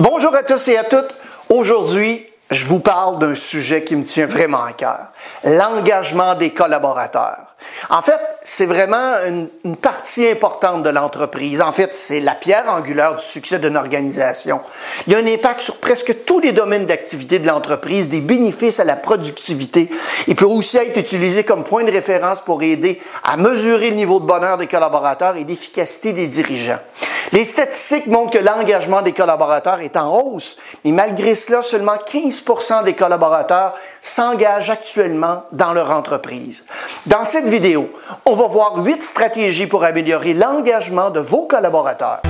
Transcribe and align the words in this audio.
Bonjour 0.00 0.34
à 0.34 0.42
tous 0.42 0.66
et 0.66 0.76
à 0.76 0.82
toutes. 0.82 1.14
Aujourd'hui, 1.48 2.26
je 2.50 2.66
vous 2.66 2.80
parle 2.80 3.16
d'un 3.20 3.36
sujet 3.36 3.84
qui 3.84 3.94
me 3.94 4.02
tient 4.02 4.26
vraiment 4.26 4.64
à 4.64 4.72
cœur, 4.72 5.12
l'engagement 5.44 6.34
des 6.34 6.50
collaborateurs. 6.50 7.54
En 7.90 8.02
fait, 8.02 8.18
c'est 8.42 8.66
vraiment 8.66 9.14
une, 9.24 9.76
partie 9.76 10.26
importante 10.26 10.82
de 10.82 10.90
l'entreprise. 10.90 11.60
En 11.60 11.70
fait, 11.70 11.94
c'est 11.94 12.18
la 12.18 12.34
pierre 12.34 12.68
angulaire 12.68 13.14
du 13.14 13.24
succès 13.24 13.60
d'une 13.60 13.76
organisation. 13.76 14.60
Il 15.06 15.12
y 15.12 15.16
a 15.16 15.20
un 15.20 15.26
impact 15.26 15.60
sur 15.60 15.76
presque 15.76 16.24
tous 16.24 16.40
les 16.40 16.50
domaines 16.50 16.86
d'activité 16.86 17.38
de 17.38 17.46
l'entreprise, 17.46 18.08
des 18.08 18.20
bénéfices 18.20 18.80
à 18.80 18.84
la 18.84 18.96
productivité. 18.96 19.88
Il 20.26 20.34
peut 20.34 20.44
aussi 20.44 20.76
être 20.76 20.98
utilisé 20.98 21.44
comme 21.44 21.62
point 21.62 21.84
de 21.84 21.92
référence 21.92 22.40
pour 22.40 22.64
aider 22.64 23.00
à 23.22 23.36
mesurer 23.36 23.90
le 23.90 23.96
niveau 23.96 24.18
de 24.18 24.26
bonheur 24.26 24.58
des 24.58 24.66
collaborateurs 24.66 25.36
et 25.36 25.44
d'efficacité 25.44 26.12
des 26.12 26.26
dirigeants. 26.26 26.80
Les 27.32 27.44
statistiques 27.44 28.06
montrent 28.06 28.38
que 28.38 28.44
l'engagement 28.44 29.02
des 29.02 29.12
collaborateurs 29.12 29.80
est 29.80 29.96
en 29.96 30.20
hausse, 30.20 30.56
mais 30.84 30.92
malgré 30.92 31.34
cela, 31.34 31.62
seulement 31.62 31.96
15% 31.96 32.84
des 32.84 32.94
collaborateurs 32.94 33.74
s'engagent 34.00 34.70
actuellement 34.70 35.44
dans 35.52 35.72
leur 35.72 35.90
entreprise. 35.90 36.64
Dans 37.06 37.24
cette 37.24 37.48
vidéo, 37.48 37.90
on 38.24 38.36
va 38.36 38.46
voir 38.46 38.76
huit 38.76 39.02
stratégies 39.02 39.66
pour 39.66 39.84
améliorer 39.84 40.34
l'engagement 40.34 41.10
de 41.10 41.20
vos 41.20 41.46
collaborateurs. 41.46 42.22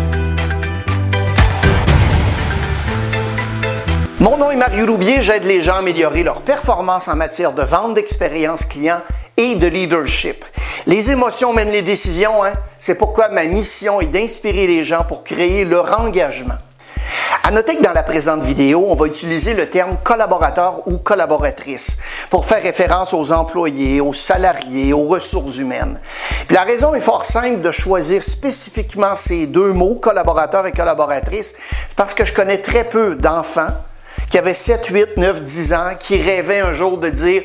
Mon 4.21 4.39
nom 4.39 4.51
est 4.51 4.57
Mario 4.57 4.87
Roubier, 4.87 5.21
j'aide 5.21 5.45
les 5.45 5.61
gens 5.61 5.75
à 5.75 5.79
améliorer 5.79 6.23
leur 6.23 6.41
performance 6.41 7.09
en 7.09 7.17
matière 7.17 7.53
de 7.53 7.63
vente 7.63 7.95
d'expérience 7.95 8.65
client 8.65 9.01
et 9.37 9.57
de 9.57 9.67
leadership. 9.67 10.45
Les 10.87 11.11
émotions 11.11 11.53
mènent 11.53 11.73
les 11.73 11.83
décisions, 11.83 12.45
hein? 12.45 12.53
c'est 12.79 12.95
pourquoi 12.95 13.29
ma 13.29 13.45
mission 13.45 14.01
est 14.01 14.07
d'inspirer 14.07 14.67
les 14.67 14.85
gens 14.85 15.05
pour 15.05 15.25
créer 15.25 15.65
leur 15.65 16.01
engagement. 16.01 16.55
À 17.43 17.51
noter 17.51 17.77
que 17.77 17.83
dans 17.83 17.93
la 17.93 18.03
présente 18.03 18.43
vidéo, 18.43 18.87
on 18.89 18.95
va 18.95 19.07
utiliser 19.07 19.53
le 19.53 19.69
terme 19.69 19.99
collaborateur 20.03 20.87
ou 20.87 20.97
collaboratrice 20.99 21.99
pour 22.31 22.47
faire 22.47 22.63
référence 22.63 23.13
aux 23.13 23.33
employés, 23.33 24.01
aux 24.01 24.15
salariés, 24.15 24.93
aux 24.93 25.07
ressources 25.07 25.59
humaines. 25.59 26.01
la 26.51 26.63
raison 26.63 26.95
est 26.95 27.01
fort 27.01 27.27
simple 27.27 27.61
de 27.61 27.71
choisir 27.71 28.23
spécifiquement 28.23 29.15
ces 29.15 29.47
deux 29.47 29.73
mots, 29.73 29.97
collaborateur 29.97 30.67
et 30.67 30.73
collaboratrice, 30.73 31.55
c'est 31.89 31.97
parce 31.97 32.15
que 32.15 32.25
je 32.25 32.33
connais 32.33 32.63
très 32.63 32.85
peu 32.85 33.15
d'enfants 33.15 33.75
qui 34.31 34.39
avaient 34.39 34.55
7, 34.55 34.87
8, 34.87 35.17
9, 35.17 35.43
10 35.43 35.73
ans, 35.75 35.91
qui 35.99 36.21
rêvaient 36.21 36.61
un 36.61 36.73
jour 36.73 36.99
de 36.99 37.09
dire 37.09 37.43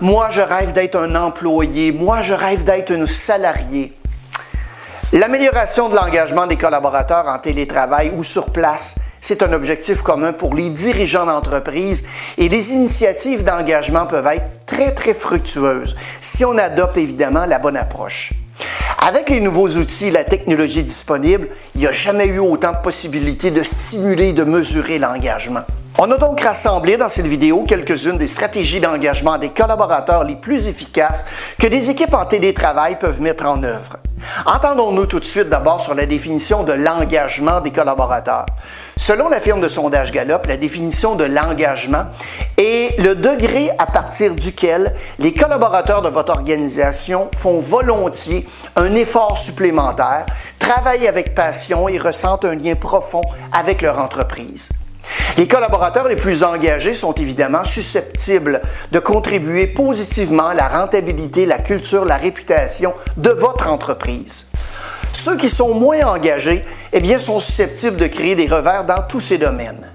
Moi, 0.00 0.28
je 0.30 0.40
rêve 0.40 0.72
d'être 0.72 0.96
un 0.96 1.14
employé, 1.14 1.92
moi, 1.92 2.22
je 2.22 2.34
rêve 2.34 2.64
d'être 2.64 2.92
un 2.92 3.06
salarié. 3.06 3.92
L'amélioration 5.12 5.88
de 5.88 5.94
l'engagement 5.94 6.48
des 6.48 6.56
collaborateurs 6.56 7.28
en 7.28 7.38
télétravail 7.38 8.12
ou 8.16 8.24
sur 8.24 8.50
place, 8.50 8.96
c'est 9.20 9.44
un 9.44 9.52
objectif 9.52 10.02
commun 10.02 10.32
pour 10.32 10.54
les 10.54 10.70
dirigeants 10.70 11.24
d'entreprise 11.24 12.04
et 12.36 12.48
les 12.48 12.72
initiatives 12.72 13.44
d'engagement 13.44 14.06
peuvent 14.06 14.26
être 14.26 14.66
très, 14.66 14.92
très 14.92 15.14
fructueuses 15.14 15.94
si 16.20 16.44
on 16.44 16.58
adopte 16.58 16.96
évidemment 16.96 17.46
la 17.46 17.60
bonne 17.60 17.76
approche. 17.76 18.32
Avec 18.98 19.30
les 19.30 19.38
nouveaux 19.40 19.68
outils 19.68 20.08
et 20.08 20.10
la 20.10 20.24
technologie 20.24 20.82
disponible, 20.82 21.48
il 21.74 21.82
n'y 21.82 21.86
a 21.86 21.92
jamais 21.92 22.26
eu 22.26 22.40
autant 22.40 22.72
de 22.72 22.82
possibilités 22.82 23.52
de 23.52 23.62
stimuler 23.62 24.30
et 24.30 24.32
de 24.32 24.44
mesurer 24.44 24.98
l'engagement. 24.98 25.62
On 25.96 26.10
a 26.10 26.16
donc 26.16 26.40
rassemblé 26.40 26.96
dans 26.96 27.08
cette 27.08 27.28
vidéo 27.28 27.62
quelques-unes 27.62 28.18
des 28.18 28.26
stratégies 28.26 28.80
d'engagement 28.80 29.38
des 29.38 29.50
collaborateurs 29.50 30.24
les 30.24 30.34
plus 30.34 30.66
efficaces 30.66 31.24
que 31.56 31.68
des 31.68 31.88
équipes 31.88 32.14
en 32.14 32.24
télétravail 32.24 32.98
peuvent 32.98 33.20
mettre 33.20 33.46
en 33.46 33.62
œuvre. 33.62 33.98
Entendons-nous 34.44 35.06
tout 35.06 35.20
de 35.20 35.24
suite 35.24 35.48
d'abord 35.48 35.80
sur 35.80 35.94
la 35.94 36.06
définition 36.06 36.64
de 36.64 36.72
l'engagement 36.72 37.60
des 37.60 37.70
collaborateurs. 37.70 38.46
Selon 38.96 39.28
la 39.28 39.40
firme 39.40 39.60
de 39.60 39.68
sondage 39.68 40.10
Gallup, 40.10 40.46
la 40.46 40.56
définition 40.56 41.14
de 41.14 41.24
l'engagement 41.24 42.06
est 42.56 42.98
le 43.00 43.14
degré 43.14 43.70
à 43.78 43.86
partir 43.86 44.34
duquel 44.34 44.94
les 45.20 45.32
collaborateurs 45.32 46.02
de 46.02 46.08
votre 46.08 46.32
organisation 46.32 47.30
font 47.36 47.60
volontiers 47.60 48.48
un 48.74 48.96
effort 48.96 49.38
supplémentaire, 49.38 50.26
travaillent 50.58 51.06
avec 51.06 51.36
passion 51.36 51.88
et 51.88 51.98
ressentent 51.98 52.46
un 52.46 52.56
lien 52.56 52.74
profond 52.74 53.22
avec 53.52 53.80
leur 53.80 54.00
entreprise. 54.00 54.70
Les 55.36 55.48
collaborateurs 55.48 56.08
les 56.08 56.16
plus 56.16 56.44
engagés 56.44 56.94
sont 56.94 57.12
évidemment 57.12 57.64
susceptibles 57.64 58.60
de 58.92 58.98
contribuer 58.98 59.66
positivement 59.66 60.48
à 60.48 60.54
la 60.54 60.68
rentabilité, 60.68 61.46
la 61.46 61.58
culture, 61.58 62.04
la 62.04 62.16
réputation 62.16 62.94
de 63.16 63.30
votre 63.30 63.68
entreprise. 63.68 64.46
Ceux 65.12 65.36
qui 65.36 65.48
sont 65.48 65.74
moins 65.74 66.02
engagés, 66.06 66.64
eh 66.92 67.00
bien, 67.00 67.18
sont 67.18 67.40
susceptibles 67.40 67.96
de 67.96 68.06
créer 68.06 68.34
des 68.34 68.48
revers 68.48 68.84
dans 68.84 69.02
tous 69.08 69.20
ces 69.20 69.38
domaines. 69.38 69.92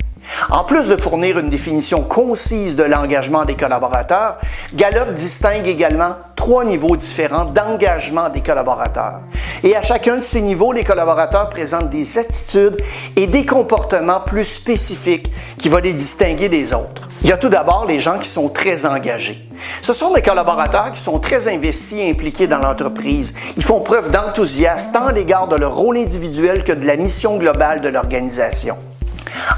En 0.50 0.64
plus 0.64 0.88
de 0.88 0.98
fournir 0.98 1.38
une 1.38 1.50
définition 1.50 2.02
concise 2.02 2.76
de 2.76 2.84
l'engagement 2.84 3.46
des 3.46 3.56
collaborateurs, 3.56 4.38
Gallup 4.74 5.14
distingue 5.14 5.68
également 5.68 6.16
trois 6.36 6.66
niveaux 6.66 6.96
différents 6.96 7.46
d'engagement 7.46 8.30
des 8.30 8.42
collaborateurs. 8.42 9.22
Et 9.64 9.76
à 9.76 9.82
chacun 9.82 10.16
de 10.16 10.22
ces 10.22 10.42
niveaux, 10.42 10.72
les 10.72 10.84
collaborateurs 10.84 11.50
présentent 11.50 11.90
des 11.90 12.18
attitudes 12.18 12.82
et 13.16 13.28
des 13.28 13.46
comportements 13.46 14.22
plus 14.22 14.46
spécifiques 14.46 15.32
qui 15.58 15.70
vont 15.70 15.78
les 15.78 15.94
distinguer 15.94 16.48
des 16.48 16.74
autres. 16.74 17.10
Il 17.22 17.28
y 17.28 17.34
a 17.34 17.38
tout 17.38 17.50
d'abord 17.50 17.86
les 17.86 18.00
gens 18.00 18.18
qui 18.18 18.28
sont 18.28 18.48
très 18.48 18.86
engagés. 18.86 19.42
Ce 19.82 19.92
sont 19.92 20.14
des 20.14 20.22
collaborateurs 20.22 20.94
qui 20.94 21.02
sont 21.02 21.20
très 21.20 21.50
investis 21.50 22.00
et 22.00 22.10
impliqués 22.10 22.48
dans 22.48 22.60
l'entreprise. 22.60 23.34
Ils 23.58 23.64
font 23.64 23.82
preuve 23.82 24.10
d'enthousiasme 24.10 24.94
tant 24.94 25.08
à 25.08 25.12
l'égard 25.12 25.50
de 25.50 25.58
leur 25.58 25.76
rôle 25.76 25.98
individuel 25.98 26.64
que 26.64 26.72
de 26.72 26.86
la 26.86 26.96
mission 26.96 27.38
globale 27.38 27.82
de 27.82 27.90
l'organisation. 27.90 28.78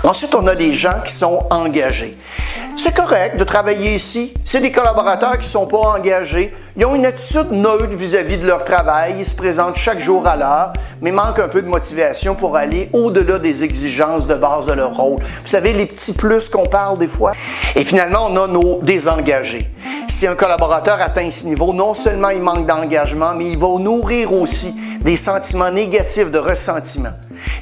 Ensuite, 0.04 0.36
on 0.36 0.48
a 0.48 0.54
les 0.54 0.74
gens 0.74 1.00
qui 1.06 1.14
sont 1.14 1.40
engagés. 1.50 2.18
C'est 2.78 2.96
correct 2.96 3.38
de 3.38 3.44
travailler 3.44 3.94
ici. 3.94 4.34
C'est 4.44 4.60
des 4.60 4.72
collaborateurs 4.72 5.34
qui 5.34 5.46
ne 5.46 5.52
sont 5.52 5.68
pas 5.68 5.78
engagés. 5.78 6.54
Ils 6.76 6.86
ont 6.86 6.96
une 6.96 7.06
attitude 7.06 7.52
neutre 7.52 7.96
vis-à-vis 7.96 8.38
de 8.38 8.48
leur 8.48 8.64
travail. 8.64 9.16
Ils 9.20 9.26
se 9.26 9.36
présentent 9.36 9.76
chaque 9.76 10.00
jour 10.00 10.26
à 10.26 10.36
l'heure, 10.36 10.74
mais 11.02 11.12
manquent 11.12 11.40
un 11.40 11.48
peu 11.48 11.62
de 11.62 11.68
motivation 11.68 12.34
pour 12.34 12.56
aller 12.56 12.90
au-delà 12.94 13.40
des 13.40 13.64
exigences 13.64 14.26
de 14.26 14.36
base 14.36 14.66
de 14.66 14.74
leur 14.74 14.96
rôle. 14.96 15.20
Vous 15.20 15.48
savez, 15.48 15.74
les 15.74 15.86
petits 15.86 16.14
plus 16.14 16.50
qu'on 16.50 16.66
parle 16.66 16.98
des 16.98 17.08
fois. 17.08 17.34
Et 17.76 17.84
finalement, 17.84 18.28
on 18.30 18.38
a 18.38 18.48
nos 18.48 18.80
désengagés. 18.82 19.70
Si 20.12 20.28
un 20.28 20.36
collaborateur 20.36 21.00
atteint 21.02 21.32
ce 21.32 21.46
niveau, 21.46 21.72
non 21.72 21.94
seulement 21.94 22.30
il 22.32 22.42
manque 22.42 22.66
d'engagement, 22.66 23.34
mais 23.34 23.52
il 23.52 23.58
va 23.58 23.80
nourrir 23.80 24.34
aussi 24.34 24.76
des 25.00 25.16
sentiments 25.16 25.72
négatifs 25.72 26.30
de 26.30 26.38
ressentiment. 26.38 27.14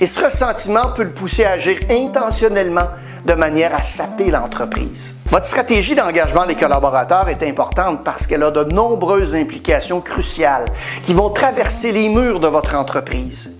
Et 0.01 0.07
ce 0.07 0.25
ressentiment 0.25 0.91
peut 0.95 1.03
le 1.03 1.13
pousser 1.13 1.45
à 1.45 1.51
agir 1.51 1.77
intentionnellement 1.91 2.87
de 3.23 3.33
manière 3.35 3.75
à 3.75 3.83
saper 3.83 4.31
l'entreprise. 4.31 5.13
Votre 5.29 5.45
stratégie 5.45 5.93
d'engagement 5.93 6.47
des 6.47 6.55
collaborateurs 6.55 7.29
est 7.29 7.43
importante 7.43 8.03
parce 8.03 8.25
qu'elle 8.25 8.41
a 8.41 8.49
de 8.49 8.63
nombreuses 8.63 9.35
implications 9.35 10.01
cruciales 10.01 10.65
qui 11.03 11.13
vont 11.13 11.29
traverser 11.29 11.91
les 11.91 12.09
murs 12.09 12.39
de 12.39 12.47
votre 12.47 12.75
entreprise. 12.75 13.51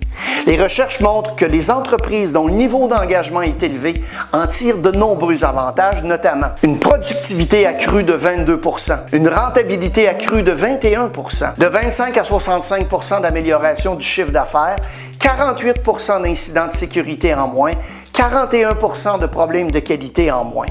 Les 0.45 0.61
recherches 0.61 0.99
montrent 0.99 1.35
que 1.35 1.45
les 1.45 1.71
entreprises 1.71 2.33
dont 2.33 2.47
le 2.47 2.53
niveau 2.53 2.87
d'engagement 2.87 3.41
est 3.41 3.61
élevé 3.63 4.01
en 4.31 4.47
tirent 4.47 4.77
de 4.77 4.91
nombreux 4.91 5.43
avantages, 5.43 6.03
notamment 6.03 6.47
une 6.63 6.79
productivité 6.79 7.65
accrue 7.65 8.03
de 8.03 8.13
22% 8.13 8.99
une 9.13 9.27
rentabilité 9.27 10.07
accrue 10.07 10.43
de 10.43 10.53
21% 10.53 11.57
de 11.57 11.65
25 11.65 12.17
à 12.17 12.21
65% 12.21 13.21
d'amélioration 13.21 13.95
du 13.95 14.05
chiffre 14.05 14.31
d'affaires, 14.31 14.77
48% 15.19 16.23
d'incidents 16.23 16.67
de 16.67 16.71
sécurité 16.71 17.33
en 17.33 17.47
moins, 17.47 17.73
41% 18.13 19.19
de 19.19 19.25
problèmes 19.25 19.71
de 19.71 19.79
qualité 19.79 20.31
en 20.31 20.43
moins. 20.43 20.67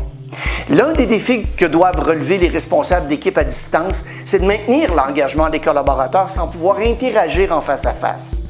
L'un 0.71 0.93
des 0.93 1.07
défis 1.07 1.45
que 1.57 1.65
doivent 1.65 2.01
relever 2.01 2.39
les 2.39 2.49
responsables 2.49 3.09
d'équipe 3.09 3.39
à 3.39 3.45
distance, 3.45 4.05
c'est 4.25 4.41
de 4.41 4.45
maintenir 4.45 4.95
l'engagement 4.95 5.49
des 5.49 5.61
collaborateurs 5.61 6.29
sans 6.29 6.47
pouvoir 6.47 6.79
interagir 6.79 7.53
en 7.53 7.61
face 7.61 7.87
à 7.87 7.93
face. 7.93 8.43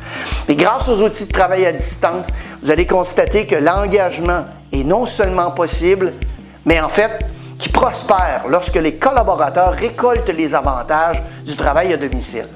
Mais 0.48 0.56
grâce 0.56 0.88
aux 0.88 1.02
outils 1.02 1.26
de 1.26 1.32
travail 1.32 1.66
à 1.66 1.72
distance, 1.72 2.28
vous 2.62 2.70
allez 2.70 2.86
constater 2.86 3.46
que 3.46 3.56
l'engagement 3.56 4.44
est 4.72 4.84
non 4.84 5.06
seulement 5.06 5.50
possible, 5.50 6.12
mais 6.64 6.80
en 6.80 6.88
fait 6.88 7.24
qui 7.58 7.68
prospère 7.68 8.44
lorsque 8.48 8.76
les 8.76 8.94
collaborateurs 8.96 9.72
récoltent 9.72 10.28
les 10.30 10.54
avantages 10.54 11.22
du 11.44 11.56
travail 11.56 11.92
à 11.92 11.96
domicile. 11.96 12.46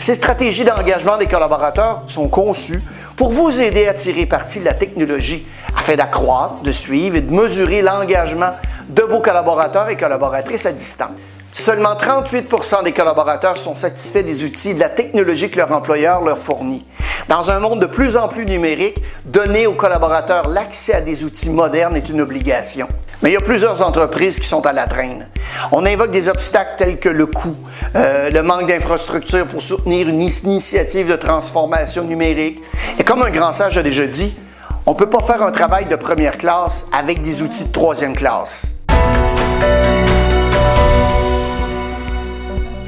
Ces 0.00 0.14
stratégies 0.14 0.64
d'engagement 0.64 1.16
des 1.16 1.26
collaborateurs 1.26 2.02
sont 2.06 2.28
conçues 2.28 2.82
pour 3.16 3.30
vous 3.30 3.60
aider 3.60 3.88
à 3.88 3.94
tirer 3.94 4.26
parti 4.26 4.60
de 4.60 4.64
la 4.64 4.74
technologie 4.74 5.42
afin 5.76 5.96
d'accroître, 5.96 6.60
de 6.62 6.72
suivre 6.72 7.16
et 7.16 7.20
de 7.20 7.32
mesurer 7.32 7.82
l'engagement 7.82 8.50
de 8.88 9.02
vos 9.02 9.20
collaborateurs 9.20 9.88
et 9.88 9.96
collaboratrices 9.96 10.66
à 10.66 10.72
distance. 10.72 11.10
Seulement 11.52 11.94
38% 11.94 12.84
des 12.84 12.92
collaborateurs 12.92 13.56
sont 13.56 13.74
satisfaits 13.74 14.22
des 14.22 14.44
outils 14.44 14.74
de 14.74 14.80
la 14.80 14.90
technologie 14.90 15.50
que 15.50 15.56
leur 15.56 15.72
employeur 15.72 16.20
leur 16.20 16.36
fournit. 16.36 16.84
Dans 17.28 17.50
un 17.50 17.60
monde 17.60 17.80
de 17.80 17.86
plus 17.86 18.18
en 18.18 18.28
plus 18.28 18.44
numérique, 18.44 19.02
donner 19.24 19.66
aux 19.66 19.72
collaborateurs 19.72 20.48
l'accès 20.48 20.92
à 20.92 21.00
des 21.00 21.24
outils 21.24 21.48
modernes 21.48 21.96
est 21.96 22.10
une 22.10 22.20
obligation. 22.20 22.88
Mais 23.22 23.30
il 23.30 23.32
y 23.32 23.36
a 23.36 23.40
plusieurs 23.40 23.82
entreprises 23.82 24.38
qui 24.38 24.46
sont 24.46 24.64
à 24.66 24.72
la 24.72 24.86
traîne. 24.86 25.28
On 25.72 25.86
invoque 25.86 26.12
des 26.12 26.28
obstacles 26.28 26.74
tels 26.76 26.98
que 26.98 27.08
le 27.08 27.26
coût, 27.26 27.56
euh, 27.94 28.30
le 28.30 28.42
manque 28.42 28.68
d'infrastructures 28.68 29.46
pour 29.46 29.62
soutenir 29.62 30.08
une 30.08 30.22
initiative 30.22 31.08
de 31.08 31.16
transformation 31.16 32.04
numérique. 32.04 32.62
Et 32.98 33.04
comme 33.04 33.22
un 33.22 33.30
grand 33.30 33.52
sage 33.52 33.78
a 33.78 33.82
déjà 33.82 34.06
dit, 34.06 34.34
On 34.88 34.92
ne 34.92 34.96
peut 34.96 35.10
pas 35.10 35.20
faire 35.20 35.42
un 35.42 35.50
travail 35.50 35.86
de 35.86 35.96
première 35.96 36.38
classe 36.38 36.86
avec 36.92 37.20
des 37.22 37.42
outils 37.42 37.64
de 37.64 37.72
troisième 37.72 38.14
classe. 38.14 38.75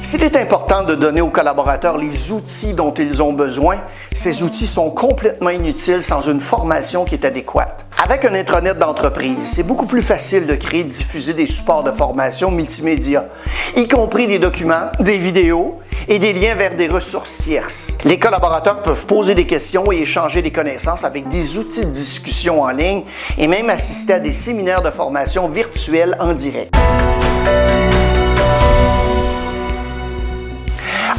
S'il 0.01 0.23
est 0.23 0.37
important 0.37 0.85
de 0.85 0.95
donner 0.95 1.21
aux 1.21 1.29
collaborateurs 1.29 1.99
les 1.99 2.31
outils 2.31 2.73
dont 2.73 2.95
ils 2.95 3.21
ont 3.21 3.33
besoin, 3.33 3.79
ces 4.15 4.45
outils 4.45 4.69
sont 4.69 4.91
complètement 4.91 5.51
inutiles 5.51 6.03
sans 6.03 6.21
une 6.29 6.41
formation 6.41 7.05
qui 7.05 7.17
est 7.17 7.25
adéquate. 7.25 7.85
Avec 8.03 8.25
un 8.25 8.35
intranet 8.35 8.79
d'entreprise, 8.79 9.43
c'est 9.43 9.65
beaucoup 9.65 9.87
plus 9.87 10.03
facile 10.03 10.47
de 10.47 10.55
créer 10.55 10.81
et 10.81 10.85
diffuser 10.85 11.35
des 11.35 11.49
supports 11.49 11.83
de 11.83 11.91
formation 11.91 12.53
multimédia, 12.53 13.27
y 13.77 13.89
compris 13.89 14.29
des 14.29 14.39
documents, 14.39 14.93
des 15.01 15.19
vidéos 15.19 15.81
et 16.07 16.21
des 16.21 16.33
liens 16.33 16.55
vers 16.55 16.77
des 16.77 16.87
ressources 16.87 17.39
tierces. 17.39 17.99
Les 18.05 18.21
collaborateurs 18.21 18.83
peuvent 18.83 19.05
poser 19.05 19.35
des 19.35 19.47
questions 19.47 19.91
et 19.91 19.97
échanger 19.97 20.43
des 20.43 20.53
connaissances 20.53 21.03
avec 21.03 21.29
des 21.29 21.59
outils 21.59 21.85
de 21.85 21.91
discussion 21.91 22.63
en 22.63 22.71
ligne 22.71 23.03
et 23.37 23.49
même 23.49 23.69
assister 23.69 24.15
à 24.15 24.21
des 24.21 24.33
séminaires 24.33 24.83
de 24.83 24.91
formation 24.91 25.49
virtuels 25.49 26.17
en 26.21 26.33
direct. 26.33 26.73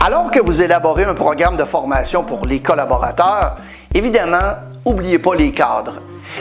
Alors 0.01 0.31
que 0.31 0.39
vous 0.39 0.61
élaborez 0.61 1.03
un 1.03 1.13
programme 1.13 1.57
de 1.57 1.65
formation 1.65 2.23
pour 2.23 2.45
les 2.45 2.61
collaborateurs, 2.61 3.57
évidemment, 3.93 4.55
n'oubliez 4.85 5.19
pas 5.19 5.35
les 5.35 5.51
cadres. 5.51 5.95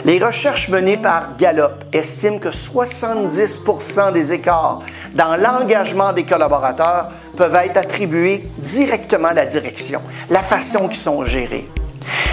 Les 0.04 0.24
recherches 0.24 0.68
menées 0.68 0.96
par 0.96 1.36
Gallup 1.36 1.72
estiment 1.92 2.38
que 2.38 2.50
70% 2.50 4.12
des 4.12 4.32
écarts 4.32 4.78
dans 5.14 5.34
l'engagement 5.34 6.12
des 6.12 6.22
collaborateurs 6.22 7.08
peuvent 7.36 7.56
être 7.56 7.78
attribués 7.78 8.48
directement 8.58 9.28
à 9.28 9.34
la 9.34 9.46
direction, 9.46 10.02
la 10.30 10.42
façon 10.42 10.86
qu'ils 10.86 10.96
sont 10.96 11.24
gérés. 11.24 11.68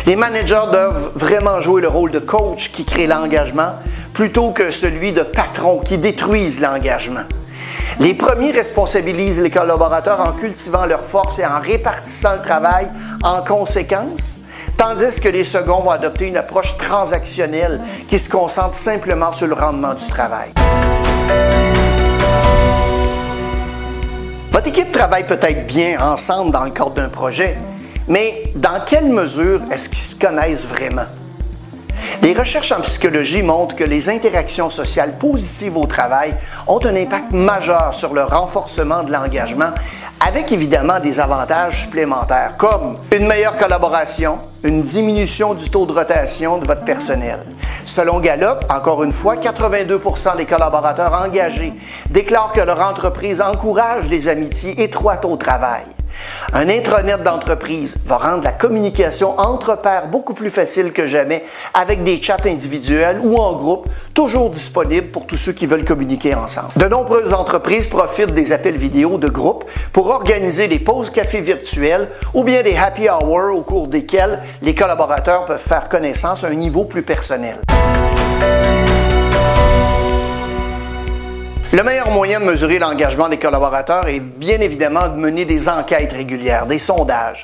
Les 0.06 0.16
managers 0.16 0.68
doivent 0.72 1.12
vraiment 1.16 1.60
jouer 1.60 1.82
le 1.82 1.88
rôle 1.88 2.12
de 2.12 2.20
coach 2.20 2.72
qui 2.72 2.86
crée 2.86 3.08
l'engagement 3.08 3.74
plutôt 4.14 4.52
que 4.52 4.70
celui 4.70 5.12
de 5.12 5.24
patron 5.24 5.80
qui 5.80 5.98
détruise 5.98 6.62
l'engagement. 6.62 7.24
Les 8.00 8.14
premiers 8.14 8.52
responsabilisent 8.52 9.42
les 9.42 9.50
collaborateurs 9.50 10.20
en 10.20 10.34
cultivant 10.34 10.86
leurs 10.86 11.04
forces 11.04 11.40
et 11.40 11.46
en 11.46 11.60
répartissant 11.60 12.36
le 12.36 12.42
travail 12.42 12.92
en 13.24 13.42
conséquence, 13.42 14.38
tandis 14.78 15.20
que 15.20 15.30
les 15.30 15.44
seconds 15.44 15.82
vont 15.82 15.92
adopter 15.92 16.28
une 16.28 16.38
approche 16.38 16.76
transactionnelle 16.76 17.82
qui 18.08 18.20
se 18.20 18.30
concentre 18.30 18.76
simplement 18.76 19.32
sur 19.32 19.48
le 19.48 19.54
rendement 19.54 19.94
du 19.94 20.08
travail. 20.08 20.52
Votre 24.52 24.68
équipe 24.68 24.92
travaille 24.92 25.26
peut-être 25.26 25.66
bien 25.66 26.00
ensemble 26.02 26.52
dans 26.52 26.64
le 26.64 26.72
cadre 26.72 26.92
d'un 26.92 27.10
projet, 27.10 27.58
mais 28.08 28.52
dans 28.56 28.80
quelle 28.86 29.08
mesure 29.08 29.62
est-ce 29.72 29.90
qu'ils 29.90 29.98
se 29.98 30.16
connaissent 30.16 30.68
vraiment? 30.68 31.08
Les 32.22 32.34
recherches 32.34 32.72
en 32.72 32.82
psychologie 32.82 33.42
montrent 33.42 33.76
que 33.76 33.84
les 33.84 34.10
interactions 34.10 34.70
sociales 34.70 35.18
positives 35.18 35.78
au 35.78 35.86
travail 35.86 36.36
ont 36.68 36.80
un 36.86 36.96
impact 36.96 37.34
majeur 37.34 37.94
sur 37.94 38.14
le 38.14 38.24
renforcement 38.24 39.04
de 39.04 39.12
l'engagement, 39.12 39.72
avec 40.26 40.52
évidemment 40.52 41.00
des 41.00 41.20
avantages 41.20 41.82
supplémentaires 41.82 42.56
comme 42.58 42.98
une 43.12 43.28
meilleure 43.28 43.58
collaboration, 43.58 44.40
une 44.64 44.82
diminution 44.82 45.54
du 45.54 45.70
taux 45.70 45.86
de 45.86 45.94
rotation 45.94 46.58
de 46.58 46.66
votre 46.66 46.84
personnel. 46.84 47.46
Selon 47.86 48.20
Gallup, 48.20 48.66
encore 48.70 49.04
une 49.04 49.12
fois, 49.12 49.36
82% 49.36 50.38
des 50.38 50.46
collaborateurs 50.46 51.14
engagés 51.14 51.74
déclarent 52.10 52.54
que 52.54 52.62
leur 52.62 52.82
entreprise 52.82 53.42
encourage 53.42 54.08
les 54.08 54.28
amitiés 54.28 54.82
étroites 54.82 55.26
au 55.26 55.38
travail. 55.38 55.84
Un 56.54 56.70
intranet 56.70 57.18
d'entreprise 57.24 57.98
va 58.06 58.18
rendre 58.18 58.44
la 58.44 58.52
communication 58.52 59.38
entre 59.40 59.78
pairs 59.78 60.08
beaucoup 60.08 60.34
plus 60.34 60.50
facile 60.50 60.94
que 60.94 61.08
jamais 61.08 61.44
avec 61.74 62.04
des 62.04 62.22
chats 62.22 62.38
individuels 62.46 63.20
ou 63.24 63.38
en 63.38 63.54
groupe, 63.54 63.90
toujours 64.14 64.50
disponibles 64.50 65.08
pour 65.08 65.26
tous 65.26 65.38
ceux 65.38 65.54
qui 65.54 65.66
veulent 65.66 65.86
communiquer 65.86 66.36
ensemble. 66.36 66.70
De 66.78 66.88
nombreuses 66.88 67.34
entreprises 67.34 67.88
profitent 67.88 68.34
des 68.34 68.52
appels 68.52 68.78
vidéo 68.78 69.18
de 69.18 69.28
groupe 69.28 69.66
pour 69.92 70.08
organiser 70.08 70.68
des 70.68 70.80
pauses 70.80 71.10
café 71.10 71.42
virtuelles 71.42 72.08
ou 72.34 72.44
bien 72.44 72.62
des 72.62 72.76
happy 72.76 73.10
hours 73.10 73.56
au 73.56 73.62
cours 73.62 73.88
desquels 73.88 74.40
les 74.62 74.76
collaborateurs 74.76 75.46
peuvent 75.46 75.60
faire 75.60 75.90
connaissance 75.90 76.44
à 76.44 76.48
un 76.48 76.56
niveau 76.56 76.86
plus 76.86 77.04
personnel. 77.04 77.58
Le 81.76 81.84
meilleur 81.84 82.10
moyen 82.10 82.40
de 82.40 82.46
mesurer 82.46 82.80
l'engagement 82.80 83.28
des 83.28 83.36
collaborateurs 83.36 84.08
est 84.08 84.22
bien 84.22 84.62
évidemment 84.62 85.10
de 85.10 85.18
mener 85.18 85.44
des 85.44 85.68
enquêtes 85.68 86.14
régulières, 86.14 86.68
des 86.68 86.78
sondages. 86.78 87.44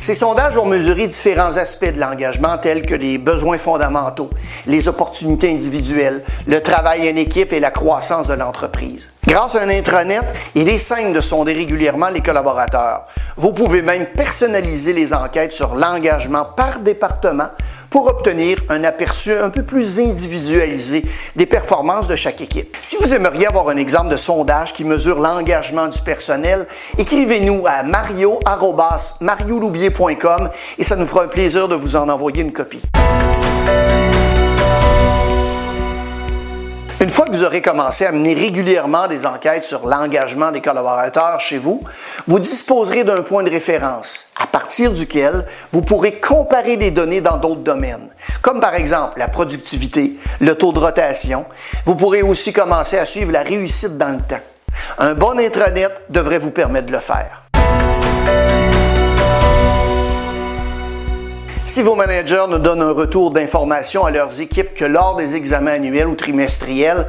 Ces 0.00 0.14
sondages 0.14 0.54
vont 0.54 0.66
mesurer 0.66 1.06
différents 1.06 1.56
aspects 1.56 1.92
de 1.92 2.00
l'engagement 2.00 2.56
tels 2.58 2.86
que 2.86 2.94
les 2.94 3.18
besoins 3.18 3.58
fondamentaux, 3.58 4.30
les 4.66 4.88
opportunités 4.88 5.50
individuelles, 5.50 6.22
le 6.46 6.62
travail 6.62 7.10
en 7.10 7.16
équipe 7.16 7.52
et 7.52 7.60
la 7.60 7.70
croissance 7.70 8.26
de 8.26 8.34
l'entreprise. 8.34 9.10
Grâce 9.26 9.56
à 9.56 9.62
un 9.62 9.68
intranet, 9.68 10.22
il 10.54 10.68
est 10.70 10.78
simple 10.78 11.12
de 11.12 11.20
sonder 11.20 11.52
régulièrement 11.52 12.08
les 12.08 12.22
collaborateurs. 12.22 13.02
Vous 13.36 13.52
pouvez 13.52 13.82
même 13.82 14.06
personnaliser 14.06 14.94
les 14.94 15.12
enquêtes 15.12 15.52
sur 15.52 15.74
l'engagement 15.74 16.46
par 16.56 16.78
département 16.78 17.48
pour 17.90 18.06
obtenir 18.06 18.58
un 18.68 18.84
aperçu 18.84 19.32
un 19.32 19.50
peu 19.50 19.62
plus 19.62 19.98
individualisé 20.00 21.04
des 21.36 21.46
performances 21.46 22.06
de 22.06 22.16
chaque 22.16 22.40
équipe. 22.40 22.76
Si 22.80 22.96
vous 23.00 23.14
aimeriez 23.14 23.46
avoir 23.46 23.68
un 23.68 23.76
exemple 23.76 24.08
de 24.08 24.16
sondage 24.16 24.72
qui 24.72 24.84
mesure 24.84 25.18
l'engagement 25.18 25.88
du 25.88 26.00
personnel, 26.00 26.66
écrivez-nous 26.96 27.66
à 27.66 27.82
et 30.78 30.84
ça 30.84 30.96
nous 30.96 31.06
fera 31.06 31.24
un 31.24 31.28
plaisir 31.28 31.68
de 31.68 31.74
vous 31.74 31.96
en 31.96 32.08
envoyer 32.08 32.42
une 32.42 32.52
copie. 32.52 32.82
Une 37.00 37.10
fois 37.10 37.26
que 37.26 37.30
vous 37.30 37.44
aurez 37.44 37.62
commencé 37.62 38.04
à 38.04 38.12
mener 38.12 38.34
régulièrement 38.34 39.06
des 39.06 39.24
enquêtes 39.24 39.64
sur 39.64 39.86
l'engagement 39.86 40.50
des 40.50 40.60
collaborateurs 40.60 41.38
chez 41.38 41.56
vous, 41.56 41.80
vous 42.26 42.40
disposerez 42.40 43.04
d'un 43.04 43.22
point 43.22 43.44
de 43.44 43.50
référence 43.50 44.28
à 44.36 44.48
partir 44.48 44.92
duquel 44.92 45.46
vous 45.72 45.82
pourrez 45.82 46.18
comparer 46.18 46.76
les 46.76 46.90
données 46.90 47.20
dans 47.20 47.36
d'autres 47.36 47.62
domaines, 47.62 48.08
comme 48.42 48.58
par 48.58 48.74
exemple 48.74 49.18
la 49.18 49.28
productivité, 49.28 50.14
le 50.40 50.56
taux 50.56 50.72
de 50.72 50.80
rotation. 50.80 51.44
Vous 51.86 51.94
pourrez 51.94 52.22
aussi 52.22 52.52
commencer 52.52 52.98
à 52.98 53.06
suivre 53.06 53.30
la 53.30 53.42
réussite 53.42 53.96
dans 53.96 54.16
le 54.16 54.22
temps. 54.22 54.42
Un 54.98 55.14
bon 55.14 55.38
intranet 55.38 55.92
devrait 56.10 56.38
vous 56.38 56.50
permettre 56.50 56.86
de 56.86 56.92
le 56.92 57.00
faire. 57.00 57.47
Si 61.68 61.82
vos 61.82 61.94
managers 61.94 62.46
ne 62.48 62.56
donnent 62.56 62.80
un 62.80 62.92
retour 62.92 63.30
d'information 63.30 64.06
à 64.06 64.10
leurs 64.10 64.40
équipes 64.40 64.72
que 64.72 64.86
lors 64.86 65.16
des 65.16 65.34
examens 65.34 65.72
annuels 65.72 66.06
ou 66.06 66.14
trimestriels, 66.14 67.06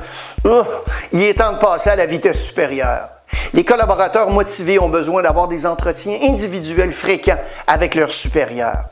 il 1.14 1.24
est 1.24 1.36
temps 1.36 1.54
de 1.54 1.60
passer 1.60 1.92
à 1.92 1.96
la 1.96 2.06
vitesse 2.06 2.48
supérieure. 2.48 3.08
Les 3.54 3.64
collaborateurs 3.64 4.30
motivés 4.30 4.78
ont 4.78 4.90
besoin 4.90 5.22
d'avoir 5.22 5.48
des 5.48 5.66
entretiens 5.66 6.20
individuels 6.24 6.92
fréquents 6.92 7.40
avec 7.68 7.96
leurs 7.96 8.12
supérieurs. 8.12 8.84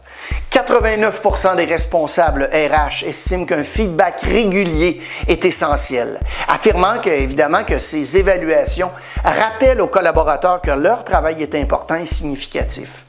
89% 0.54 1.58
des 1.58 1.66
responsables 1.66 2.50
RH 2.54 3.04
estiment 3.06 3.44
qu'un 3.44 3.66
feedback 3.66 4.22
régulier 4.22 5.02
est 5.28 5.44
essentiel, 5.44 6.22
affirmant 6.48 7.00
que, 7.04 7.10
évidemment 7.10 7.66
que 7.66 7.78
ces 7.78 8.16
évaluations 8.16 8.92
rappellent 9.22 9.82
aux 9.82 9.88
collaborateurs 9.88 10.62
que 10.62 10.72
leur 10.72 11.04
travail 11.04 11.44
est 11.44 11.56
important 11.56 11.96
et 11.96 12.06
significatif. 12.06 13.07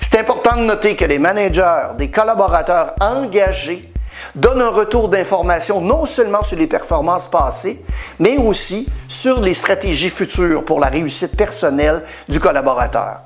C'est 0.00 0.18
important 0.18 0.56
de 0.56 0.62
noter 0.62 0.96
que 0.96 1.04
les 1.04 1.18
managers, 1.18 1.88
des 1.96 2.10
collaborateurs 2.10 2.94
engagés, 3.00 3.92
donnent 4.34 4.62
un 4.62 4.70
retour 4.70 5.08
d'information 5.08 5.80
non 5.80 6.06
seulement 6.06 6.42
sur 6.42 6.56
les 6.56 6.66
performances 6.66 7.26
passées, 7.26 7.82
mais 8.18 8.36
aussi 8.36 8.88
sur 9.08 9.40
les 9.40 9.54
stratégies 9.54 10.10
futures 10.10 10.64
pour 10.64 10.80
la 10.80 10.88
réussite 10.88 11.36
personnelle 11.36 12.02
du 12.28 12.40
collaborateur. 12.40 13.20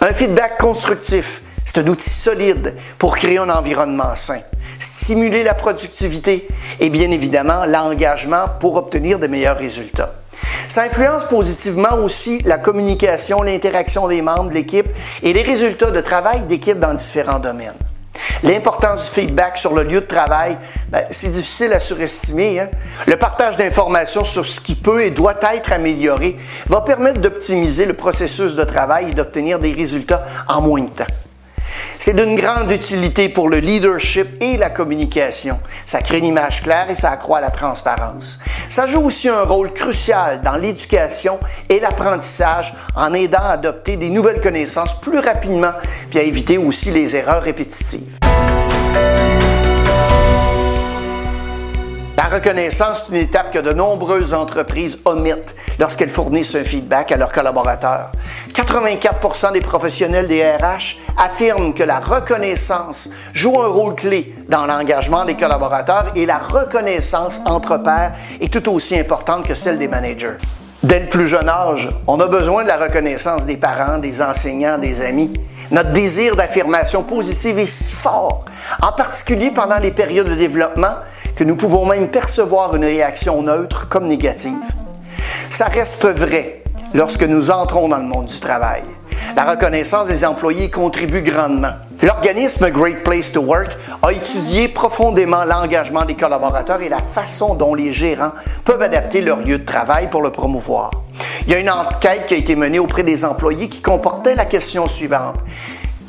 Un 0.00 0.12
feedback 0.12 0.58
constructif, 0.58 1.42
c'est 1.64 1.78
un 1.78 1.86
outil 1.86 2.10
solide 2.10 2.74
pour 2.98 3.16
créer 3.16 3.38
un 3.38 3.48
environnement 3.48 4.14
sain, 4.14 4.40
stimuler 4.78 5.42
la 5.44 5.54
productivité 5.54 6.48
et 6.80 6.90
bien 6.90 7.10
évidemment 7.10 7.64
l'engagement 7.66 8.46
pour 8.60 8.76
obtenir 8.76 9.18
de 9.18 9.26
meilleurs 9.26 9.58
résultats. 9.58 10.12
Ça 10.68 10.82
influence 10.82 11.24
positivement 11.24 11.96
aussi 12.02 12.40
la 12.44 12.58
communication, 12.58 13.42
l'interaction 13.42 14.08
des 14.08 14.22
membres 14.22 14.48
de 14.48 14.54
l'équipe 14.54 14.86
et 15.22 15.32
les 15.32 15.42
résultats 15.42 15.90
de 15.90 16.00
travail 16.00 16.44
d'équipe 16.44 16.78
dans 16.78 16.94
différents 16.94 17.38
domaines. 17.38 17.74
L'importance 18.42 19.04
du 19.04 19.20
feedback 19.20 19.56
sur 19.56 19.72
le 19.74 19.84
lieu 19.84 20.00
de 20.00 20.06
travail, 20.06 20.56
ben, 20.88 21.04
c'est 21.10 21.30
difficile 21.30 21.72
à 21.72 21.78
surestimer. 21.78 22.60
Hein. 22.60 22.70
Le 23.06 23.16
partage 23.16 23.56
d'informations 23.56 24.24
sur 24.24 24.44
ce 24.44 24.60
qui 24.60 24.74
peut 24.74 25.04
et 25.04 25.10
doit 25.10 25.38
être 25.54 25.72
amélioré 25.72 26.36
va 26.66 26.80
permettre 26.80 27.20
d'optimiser 27.20 27.86
le 27.86 27.94
processus 27.94 28.54
de 28.54 28.64
travail 28.64 29.10
et 29.10 29.14
d'obtenir 29.14 29.58
des 29.58 29.72
résultats 29.72 30.24
en 30.48 30.60
moins 30.60 30.82
de 30.82 30.88
temps. 30.88 31.04
C'est 32.04 32.14
d'une 32.14 32.34
grande 32.34 32.72
utilité 32.72 33.28
pour 33.28 33.48
le 33.48 33.58
leadership 33.58 34.26
et 34.40 34.56
la 34.56 34.70
communication. 34.70 35.60
Ça 35.84 36.00
crée 36.00 36.18
une 36.18 36.24
image 36.24 36.60
claire 36.64 36.90
et 36.90 36.96
ça 36.96 37.12
accroît 37.12 37.40
la 37.40 37.52
transparence. 37.52 38.40
Ça 38.68 38.86
joue 38.86 39.02
aussi 39.02 39.28
un 39.28 39.42
rôle 39.42 39.72
crucial 39.72 40.42
dans 40.42 40.56
l'éducation 40.56 41.38
et 41.68 41.78
l'apprentissage 41.78 42.74
en 42.96 43.14
aidant 43.14 43.44
à 43.44 43.50
adopter 43.50 43.94
des 43.94 44.10
nouvelles 44.10 44.40
connaissances 44.40 45.00
plus 45.00 45.20
rapidement 45.20 45.70
puis 46.10 46.18
à 46.18 46.24
éviter 46.24 46.58
aussi 46.58 46.90
les 46.90 47.14
erreurs 47.14 47.44
répétitives. 47.44 48.21
Reconnaissance 52.32 53.04
est 53.04 53.10
une 53.10 53.16
étape 53.16 53.52
que 53.52 53.58
de 53.58 53.72
nombreuses 53.72 54.32
entreprises 54.32 55.00
omettent 55.04 55.54
lorsqu'elles 55.78 56.10
fournissent 56.10 56.54
un 56.54 56.64
feedback 56.64 57.12
à 57.12 57.16
leurs 57.16 57.32
collaborateurs. 57.32 58.10
84% 58.54 59.52
des 59.52 59.60
professionnels 59.60 60.28
des 60.28 60.42
RH 60.42 60.96
affirment 61.18 61.74
que 61.74 61.82
la 61.82 62.00
reconnaissance 62.00 63.10
joue 63.34 63.60
un 63.60 63.68
rôle 63.68 63.94
clé 63.94 64.26
dans 64.48 64.66
l'engagement 64.66 65.24
des 65.24 65.36
collaborateurs 65.36 66.12
et 66.14 66.26
la 66.26 66.38
reconnaissance 66.38 67.40
entre 67.44 67.76
pairs 67.76 68.12
est 68.40 68.52
tout 68.52 68.72
aussi 68.72 68.98
importante 68.98 69.46
que 69.46 69.54
celle 69.54 69.78
des 69.78 69.88
managers. 69.88 70.38
Dès 70.82 71.00
le 71.00 71.08
plus 71.08 71.28
jeune 71.28 71.48
âge, 71.48 71.88
on 72.08 72.18
a 72.18 72.26
besoin 72.26 72.64
de 72.64 72.68
la 72.68 72.76
reconnaissance 72.76 73.46
des 73.46 73.56
parents, 73.56 73.98
des 73.98 74.20
enseignants, 74.20 74.78
des 74.78 75.00
amis. 75.00 75.32
Notre 75.70 75.92
désir 75.92 76.34
d'affirmation 76.34 77.04
positive 77.04 77.60
est 77.60 77.66
si 77.66 77.94
fort, 77.94 78.44
en 78.82 78.90
particulier 78.90 79.52
pendant 79.52 79.78
les 79.78 79.92
périodes 79.92 80.28
de 80.28 80.34
développement, 80.34 80.96
que 81.36 81.44
nous 81.44 81.56
pouvons 81.56 81.86
même 81.86 82.08
percevoir 82.08 82.74
une 82.74 82.84
réaction 82.84 83.42
neutre 83.42 83.88
comme 83.88 84.06
négative. 84.06 84.52
Ça 85.50 85.66
reste 85.66 86.06
vrai 86.06 86.62
lorsque 86.94 87.24
nous 87.24 87.50
entrons 87.50 87.88
dans 87.88 87.98
le 87.98 88.06
monde 88.06 88.26
du 88.26 88.40
travail. 88.40 88.82
La 89.36 89.44
reconnaissance 89.44 90.08
des 90.08 90.24
employés 90.24 90.70
contribue 90.70 91.22
grandement. 91.22 91.72
L'organisme 92.02 92.70
Great 92.70 93.02
Place 93.02 93.32
to 93.32 93.40
Work 93.40 93.76
a 94.02 94.12
étudié 94.12 94.68
profondément 94.68 95.44
l'engagement 95.44 96.04
des 96.04 96.14
collaborateurs 96.14 96.82
et 96.82 96.88
la 96.88 96.98
façon 96.98 97.54
dont 97.54 97.74
les 97.74 97.92
gérants 97.92 98.32
peuvent 98.64 98.82
adapter 98.82 99.20
leur 99.20 99.38
lieu 99.38 99.58
de 99.58 99.64
travail 99.64 100.10
pour 100.10 100.22
le 100.22 100.30
promouvoir. 100.30 100.90
Il 101.46 101.52
y 101.52 101.54
a 101.54 101.58
une 101.58 101.70
enquête 101.70 102.26
qui 102.26 102.34
a 102.34 102.36
été 102.36 102.56
menée 102.56 102.78
auprès 102.78 103.04
des 103.04 103.24
employés 103.24 103.68
qui 103.68 103.80
comportait 103.80 104.34
la 104.34 104.44
question 104.44 104.86
suivante. 104.86 105.36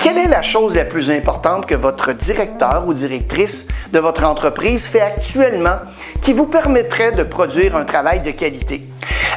Quelle 0.04 0.18
est 0.18 0.28
la 0.28 0.42
chose 0.42 0.76
la 0.76 0.84
plus 0.84 1.08
importante 1.10 1.64
que 1.64 1.74
votre 1.74 2.12
directeur 2.12 2.84
ou 2.86 2.92
directrice 2.92 3.68
de 3.90 3.98
votre 3.98 4.24
entreprise 4.24 4.86
fait 4.86 5.00
actuellement 5.00 5.78
qui 6.20 6.34
vous 6.34 6.44
permettrait 6.44 7.12
de 7.12 7.22
produire 7.22 7.74
un 7.74 7.86
travail 7.86 8.20
de 8.20 8.30
qualité? 8.30 8.86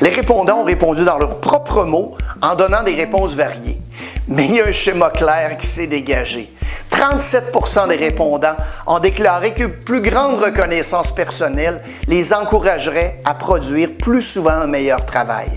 Les 0.01 0.09
répondants 0.09 0.63
ont 0.63 0.65
répondu 0.65 1.05
dans 1.05 1.17
leurs 1.17 1.39
propres 1.39 1.85
mots 1.85 2.17
en 2.41 2.55
donnant 2.55 2.83
des 2.83 2.95
réponses 2.95 3.33
variées. 3.33 3.79
Mais 4.27 4.43
il 4.43 4.55
y 4.55 4.59
a 4.59 4.65
un 4.65 4.73
schéma 4.73 5.09
clair 5.09 5.55
qui 5.55 5.65
s'est 5.65 5.87
dégagé. 5.87 6.51
37% 6.91 7.87
des 7.87 7.95
répondants 7.95 8.57
ont 8.87 8.99
déclaré 8.99 9.53
qu'une 9.53 9.71
plus 9.71 10.01
grande 10.01 10.37
reconnaissance 10.37 11.15
personnelle 11.15 11.77
les 12.09 12.33
encouragerait 12.33 13.21
à 13.23 13.35
produire 13.35 13.91
plus 13.97 14.21
souvent 14.21 14.49
un 14.49 14.67
meilleur 14.67 15.05
travail. 15.05 15.47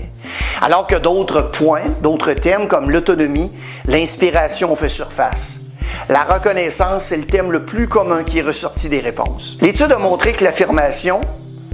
Alors 0.63 0.85
que 0.85 0.95
d'autres 0.95 1.41
points, 1.41 1.87
d'autres 2.03 2.33
thèmes 2.33 2.67
comme 2.67 2.91
l'autonomie, 2.91 3.51
l'inspiration 3.87 4.75
fait 4.75 4.89
surface. 4.89 5.61
La 6.07 6.21
reconnaissance, 6.23 7.05
c'est 7.05 7.17
le 7.17 7.25
thème 7.25 7.51
le 7.51 7.65
plus 7.65 7.87
commun 7.87 8.23
qui 8.23 8.37
est 8.37 8.43
ressorti 8.43 8.87
des 8.87 8.99
réponses. 8.99 9.57
L'étude 9.59 9.91
a 9.91 9.97
montré 9.97 10.33
que 10.33 10.43
l'affirmation, 10.43 11.19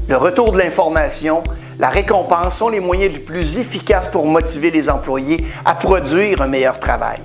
le 0.08 0.16
retour 0.16 0.54
de 0.54 0.58
l'information, 0.58 1.44
la 1.80 1.90
récompense 1.90 2.56
sont 2.56 2.70
les 2.70 2.80
moyens 2.80 3.14
les 3.14 3.22
plus 3.22 3.60
efficaces 3.60 4.08
pour 4.08 4.26
motiver 4.26 4.72
les 4.72 4.90
employés 4.90 5.46
à 5.66 5.76
produire 5.76 6.42
un 6.42 6.48
meilleur 6.48 6.80
travail. 6.80 7.20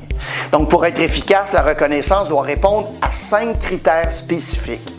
Donc, 0.51 0.69
pour 0.69 0.85
être 0.85 1.01
efficace, 1.01 1.53
la 1.53 1.63
reconnaissance 1.63 2.29
doit 2.29 2.43
répondre 2.43 2.89
à 3.01 3.11
cinq 3.11 3.61
critères 3.61 4.11
spécifiques. 4.11 4.97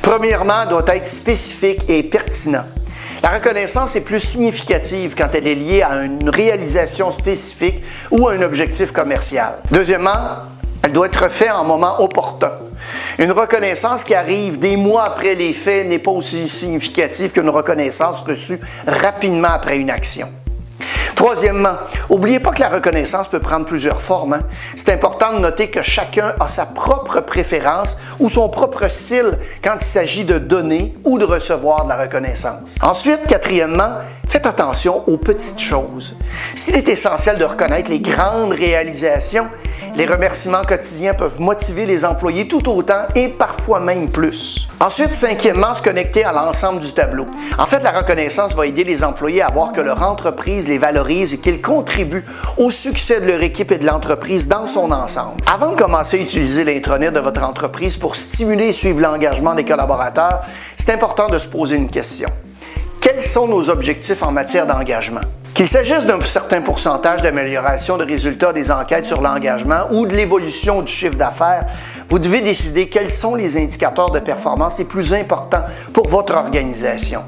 Premièrement, 0.00 0.64
doit 0.64 0.84
être 0.88 1.06
spécifique 1.06 1.84
et 1.88 2.02
pertinent. 2.02 2.64
La 3.22 3.30
reconnaissance 3.30 3.94
est 3.94 4.00
plus 4.00 4.18
significative 4.18 5.14
quand 5.16 5.28
elle 5.34 5.46
est 5.46 5.54
liée 5.54 5.82
à 5.82 6.02
une 6.02 6.28
réalisation 6.28 7.12
spécifique 7.12 7.84
ou 8.10 8.26
à 8.26 8.32
un 8.32 8.42
objectif 8.42 8.90
commercial. 8.90 9.58
Deuxièmement, 9.70 10.48
elle 10.82 10.90
doit 10.90 11.06
être 11.06 11.30
faite 11.30 11.52
en 11.52 11.64
moment 11.64 12.02
opportun. 12.02 12.50
Une 13.20 13.30
reconnaissance 13.30 14.02
qui 14.02 14.16
arrive 14.16 14.58
des 14.58 14.76
mois 14.76 15.04
après 15.04 15.36
les 15.36 15.52
faits 15.52 15.86
n'est 15.86 16.00
pas 16.00 16.10
aussi 16.10 16.48
significative 16.48 17.30
qu'une 17.30 17.48
reconnaissance 17.48 18.22
reçue 18.22 18.58
rapidement 18.88 19.50
après 19.50 19.78
une 19.78 19.90
action. 19.90 20.28
Troisièmement, 21.14 21.74
n'oubliez 22.10 22.40
pas 22.40 22.52
que 22.52 22.60
la 22.60 22.68
reconnaissance 22.68 23.28
peut 23.28 23.40
prendre 23.40 23.64
plusieurs 23.64 24.00
formes. 24.00 24.34
Hein. 24.34 24.40
C'est 24.76 24.92
important 24.92 25.32
de 25.32 25.38
noter 25.38 25.70
que 25.70 25.82
chacun 25.82 26.34
a 26.40 26.48
sa 26.48 26.66
propre 26.66 27.20
préférence 27.20 27.96
ou 28.18 28.28
son 28.28 28.48
propre 28.48 28.88
style 28.88 29.32
quand 29.62 29.76
il 29.80 29.84
s'agit 29.84 30.24
de 30.24 30.38
donner 30.38 30.94
ou 31.04 31.18
de 31.18 31.24
recevoir 31.24 31.84
de 31.84 31.90
la 31.90 31.96
reconnaissance. 31.96 32.76
Ensuite, 32.82 33.26
quatrièmement, 33.26 33.98
faites 34.28 34.46
attention 34.46 35.04
aux 35.06 35.18
petites 35.18 35.60
choses. 35.60 36.16
S'il 36.54 36.76
est 36.76 36.88
essentiel 36.88 37.38
de 37.38 37.44
reconnaître 37.44 37.90
les 37.90 38.00
grandes 38.00 38.52
réalisations, 38.52 39.46
les 39.94 40.06
remerciements 40.06 40.62
quotidiens 40.62 41.14
peuvent 41.14 41.40
motiver 41.40 41.86
les 41.86 42.04
employés 42.04 42.48
tout 42.48 42.66
autant 42.68 43.06
et 43.14 43.28
parfois 43.28 43.80
même 43.80 44.08
plus. 44.10 44.66
Ensuite, 44.80 45.12
cinquièmement, 45.12 45.74
se 45.74 45.82
connecter 45.82 46.24
à 46.24 46.32
l'ensemble 46.32 46.80
du 46.80 46.92
tableau. 46.92 47.26
En 47.58 47.66
fait, 47.66 47.80
la 47.80 47.92
reconnaissance 47.92 48.54
va 48.54 48.66
aider 48.66 48.84
les 48.84 49.04
employés 49.04 49.42
à 49.42 49.50
voir 49.50 49.72
que 49.72 49.80
leur 49.80 50.02
entreprise 50.02 50.66
les 50.66 50.78
valorise 50.78 51.34
et 51.34 51.38
qu'ils 51.38 51.60
contribuent 51.60 52.24
au 52.56 52.70
succès 52.70 53.20
de 53.20 53.26
leur 53.26 53.42
équipe 53.42 53.70
et 53.70 53.78
de 53.78 53.86
l'entreprise 53.86 54.48
dans 54.48 54.66
son 54.66 54.90
ensemble. 54.90 55.36
Avant 55.46 55.72
de 55.72 55.76
commencer 55.76 56.18
à 56.18 56.22
utiliser 56.22 56.64
l'intranet 56.64 57.12
de 57.12 57.20
votre 57.20 57.42
entreprise 57.42 57.96
pour 57.96 58.16
stimuler 58.16 58.68
et 58.68 58.72
suivre 58.72 59.00
l'engagement 59.00 59.54
des 59.54 59.64
collaborateurs, 59.64 60.42
c'est 60.76 60.92
important 60.92 61.26
de 61.26 61.38
se 61.38 61.48
poser 61.48 61.76
une 61.76 61.90
question. 61.90 62.28
Quels 63.00 63.22
sont 63.22 63.48
nos 63.48 63.68
objectifs 63.68 64.22
en 64.22 64.32
matière 64.32 64.66
d'engagement? 64.66 65.20
Qu'il 65.54 65.68
s'agisse 65.68 66.06
d'un 66.06 66.18
certain 66.24 66.62
pourcentage 66.62 67.20
d'amélioration 67.20 67.98
de 67.98 68.06
résultats 68.06 68.54
des 68.54 68.70
enquêtes 68.70 69.04
sur 69.04 69.20
l'engagement 69.20 69.82
ou 69.90 70.06
de 70.06 70.16
l'évolution 70.16 70.80
du 70.80 70.90
chiffre 70.90 71.16
d'affaires, 71.16 71.66
vous 72.08 72.18
devez 72.18 72.40
décider 72.40 72.88
quels 72.88 73.10
sont 73.10 73.34
les 73.34 73.58
indicateurs 73.58 74.10
de 74.10 74.18
performance 74.18 74.78
les 74.78 74.86
plus 74.86 75.12
importants 75.12 75.64
pour 75.92 76.08
votre 76.08 76.34
organisation. 76.36 77.22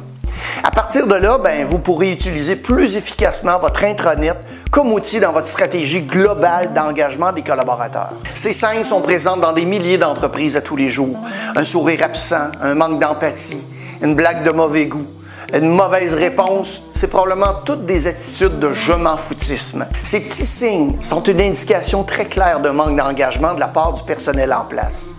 À 0.62 0.70
partir 0.70 1.06
de 1.06 1.14
là, 1.14 1.36
ben, 1.36 1.66
vous 1.66 1.78
pourrez 1.78 2.12
utiliser 2.12 2.56
plus 2.56 2.96
efficacement 2.96 3.58
votre 3.58 3.84
intranet 3.84 4.38
comme 4.70 4.90
outil 4.92 5.20
dans 5.20 5.32
votre 5.32 5.46
stratégie 5.46 6.02
globale 6.02 6.72
d'engagement 6.72 7.30
des 7.30 7.42
collaborateurs. 7.42 8.14
Ces 8.32 8.54
scènes 8.54 8.84
sont 8.84 9.02
présentes 9.02 9.42
dans 9.42 9.52
des 9.52 9.66
milliers 9.66 9.98
d'entreprises 9.98 10.56
à 10.56 10.62
tous 10.62 10.76
les 10.76 10.88
jours. 10.88 11.18
Un 11.54 11.64
sourire 11.64 12.02
absent, 12.02 12.50
un 12.62 12.74
manque 12.74 13.00
d'empathie, 13.00 13.62
une 14.02 14.14
blague 14.14 14.42
de 14.42 14.50
mauvais 14.50 14.86
goût, 14.86 15.06
une 15.52 15.68
mauvaise 15.68 16.14
réponse, 16.14 16.82
c'est 16.92 17.08
probablement 17.08 17.54
toutes 17.64 17.84
des 17.86 18.06
attitudes 18.06 18.58
de 18.58 18.72
je 18.72 18.92
m'en 18.92 19.16
foutisme. 19.16 19.86
Ces 20.02 20.20
petits 20.20 20.46
signes 20.46 20.96
sont 21.02 21.22
une 21.22 21.40
indication 21.40 22.02
très 22.02 22.26
claire 22.26 22.60
de 22.60 22.70
manque 22.70 22.96
d'engagement 22.96 23.54
de 23.54 23.60
la 23.60 23.68
part 23.68 23.92
du 23.92 24.02
personnel 24.02 24.52
en 24.52 24.64
place. 24.64 25.14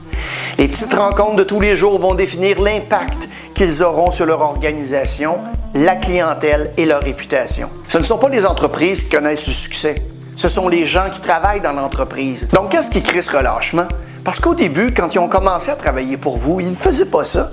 Les 0.57 0.67
petites 0.67 0.93
rencontres 0.93 1.35
de 1.35 1.43
tous 1.43 1.59
les 1.59 1.75
jours 1.75 1.99
vont 1.99 2.15
définir 2.15 2.61
l'impact 2.61 3.27
qu'ils 3.53 3.83
auront 3.83 4.11
sur 4.11 4.25
leur 4.25 4.41
organisation, 4.41 5.39
la 5.73 5.95
clientèle 5.95 6.73
et 6.77 6.85
leur 6.85 7.01
réputation. 7.01 7.69
Ce 7.87 7.97
ne 7.97 8.03
sont 8.03 8.17
pas 8.17 8.29
les 8.29 8.45
entreprises 8.45 9.03
qui 9.03 9.09
connaissent 9.09 9.47
le 9.47 9.53
succès. 9.53 9.95
Ce 10.35 10.47
sont 10.47 10.67
les 10.67 10.85
gens 10.85 11.09
qui 11.13 11.21
travaillent 11.21 11.61
dans 11.61 11.73
l'entreprise. 11.73 12.47
Donc, 12.53 12.69
qu'est-ce 12.69 12.91
qui 12.91 13.01
crée 13.01 13.21
ce 13.21 13.35
relâchement? 13.35 13.87
Parce 14.23 14.39
qu'au 14.39 14.55
début, 14.55 14.93
quand 14.93 15.13
ils 15.13 15.19
ont 15.19 15.29
commencé 15.29 15.71
à 15.71 15.75
travailler 15.75 16.17
pour 16.17 16.37
vous, 16.37 16.59
ils 16.59 16.71
ne 16.71 16.75
faisaient 16.75 17.05
pas 17.05 17.23
ça. 17.23 17.51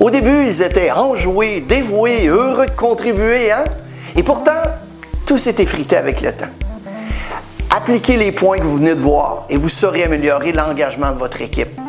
Au 0.00 0.10
début, 0.10 0.46
ils 0.46 0.62
étaient 0.62 0.90
enjoués, 0.90 1.60
dévoués, 1.60 2.26
heureux 2.26 2.66
de 2.66 2.70
contribuer, 2.72 3.52
hein? 3.52 3.64
Et 4.16 4.22
pourtant, 4.22 4.52
tout 5.26 5.38
s'est 5.38 5.56
effrité 5.58 5.96
avec 5.96 6.20
le 6.20 6.32
temps. 6.32 6.50
Appliquez 7.74 8.16
les 8.16 8.32
points 8.32 8.58
que 8.58 8.64
vous 8.64 8.76
venez 8.76 8.94
de 8.94 9.00
voir 9.00 9.42
et 9.48 9.56
vous 9.56 9.68
saurez 9.68 10.04
améliorer 10.04 10.52
l'engagement 10.52 11.12
de 11.12 11.18
votre 11.18 11.42
équipe. 11.42 11.80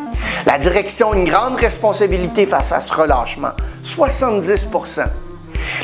La 0.44 0.58
direction 0.58 1.12
a 1.12 1.16
une 1.16 1.24
grande 1.24 1.56
responsabilité 1.56 2.46
face 2.46 2.72
à 2.72 2.80
ce 2.80 2.92
relâchement, 2.92 3.52
70 3.82 4.68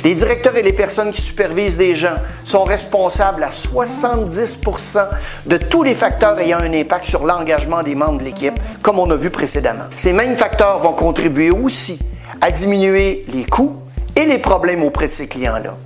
les 0.05 0.15
directeurs 0.15 0.57
et 0.57 0.63
les 0.63 0.73
personnes 0.73 1.13
qui 1.13 1.21
supervisent 1.21 1.77
des 1.77 1.95
gens 1.95 2.17
sont 2.45 2.65
responsables 2.65 3.43
à 3.43 3.51
70% 3.51 5.07
de 5.47 5.57
tous 5.57 5.83
les 5.83 5.95
facteurs 5.95 6.39
ayant 6.39 6.59
un 6.59 6.73
impact 6.73 7.07
sur 7.07 7.25
l'engagement 7.25 7.83
des 7.83 7.95
membres 7.95 8.19
de 8.19 8.25
l'équipe, 8.25 8.59
comme 8.83 8.99
on 8.99 9.11
a 9.11 9.17
vu 9.17 9.31
précédemment. 9.31 9.85
Ces 9.95 10.13
mêmes 10.13 10.37
facteurs 10.37 10.79
vont 10.81 10.93
contribuer 10.93 11.51
aussi 11.51 11.99
à 12.41 12.51
diminuer 12.51 13.23
les 13.29 13.45
coûts 13.45 13.77
et 14.17 14.25
les 14.25 14.39
problèmes 14.39 14.83
auprès 14.83 15.07
de 15.07 15.13
ces 15.13 15.29
clients-là. 15.29 15.77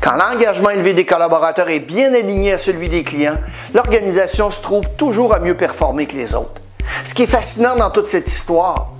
Quand 0.00 0.16
l'engagement 0.16 0.70
élevé 0.70 0.94
des 0.94 1.04
collaborateurs 1.04 1.68
est 1.68 1.80
bien 1.80 2.14
aligné 2.14 2.54
à 2.54 2.58
celui 2.58 2.88
des 2.88 3.04
clients, 3.04 3.34
l'organisation 3.74 4.50
se 4.50 4.60
trouve 4.60 4.84
toujours 4.96 5.34
à 5.34 5.40
mieux 5.40 5.56
performer 5.56 6.06
que 6.06 6.16
les 6.16 6.34
autres. 6.34 6.60
Ce 7.04 7.14
qui 7.14 7.24
est 7.24 7.26
fascinant 7.26 7.76
dans 7.76 7.90
toute 7.90 8.06
cette 8.06 8.28
histoire, 8.28 8.92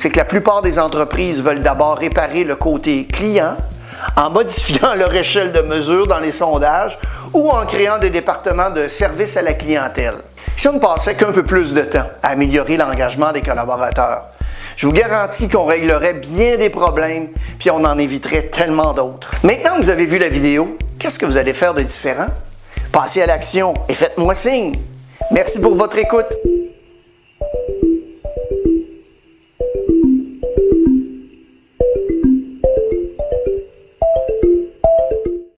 c'est 0.00 0.08
que 0.08 0.16
la 0.16 0.24
plupart 0.24 0.62
des 0.62 0.78
entreprises 0.78 1.42
veulent 1.42 1.60
d'abord 1.60 1.98
réparer 1.98 2.42
le 2.42 2.56
côté 2.56 3.06
client 3.06 3.58
en 4.16 4.30
modifiant 4.30 4.94
leur 4.96 5.14
échelle 5.14 5.52
de 5.52 5.60
mesure 5.60 6.06
dans 6.06 6.20
les 6.20 6.32
sondages 6.32 6.98
ou 7.34 7.50
en 7.50 7.66
créant 7.66 7.98
des 7.98 8.08
départements 8.08 8.70
de 8.70 8.88
service 8.88 9.36
à 9.36 9.42
la 9.42 9.52
clientèle. 9.52 10.14
Si 10.56 10.68
on 10.68 10.72
ne 10.72 10.78
passait 10.78 11.16
qu'un 11.16 11.32
peu 11.32 11.42
plus 11.42 11.74
de 11.74 11.82
temps 11.82 12.06
à 12.22 12.28
améliorer 12.28 12.78
l'engagement 12.78 13.30
des 13.30 13.42
collaborateurs, 13.42 14.28
je 14.74 14.86
vous 14.86 14.92
garantis 14.94 15.50
qu'on 15.50 15.66
réglerait 15.66 16.14
bien 16.14 16.56
des 16.56 16.70
problèmes, 16.70 17.28
puis 17.58 17.70
on 17.70 17.84
en 17.84 17.98
éviterait 17.98 18.44
tellement 18.44 18.94
d'autres. 18.94 19.32
Maintenant 19.42 19.76
que 19.76 19.82
vous 19.82 19.90
avez 19.90 20.06
vu 20.06 20.16
la 20.16 20.30
vidéo, 20.30 20.78
qu'est-ce 20.98 21.18
que 21.18 21.26
vous 21.26 21.36
allez 21.36 21.52
faire 21.52 21.74
de 21.74 21.82
différent? 21.82 22.28
Passez 22.90 23.20
à 23.20 23.26
l'action 23.26 23.74
et 23.86 23.92
faites-moi 23.92 24.34
signe. 24.34 24.76
Merci 25.30 25.60
pour 25.60 25.74
votre 25.74 25.98
écoute. 25.98 26.32